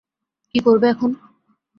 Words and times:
কি 0.55 0.59
করবে 0.65 0.85
এখন? 0.89 1.11